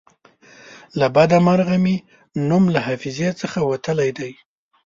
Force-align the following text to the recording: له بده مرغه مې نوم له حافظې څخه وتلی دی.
له 0.99 1.07
بده 1.15 1.37
مرغه 1.47 1.77
مې 1.83 1.95
نوم 2.49 2.63
له 2.73 2.79
حافظې 2.85 3.29
څخه 3.41 3.59
وتلی 3.71 4.09
دی. 4.19 4.31